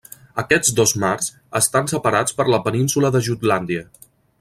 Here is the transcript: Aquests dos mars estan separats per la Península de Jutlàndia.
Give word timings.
Aquests 0.43 0.71
dos 0.79 0.93
mars 1.03 1.29
estan 1.61 1.93
separats 1.95 2.39
per 2.41 2.49
la 2.57 2.61
Península 2.71 3.17
de 3.19 3.23
Jutlàndia. 3.29 3.89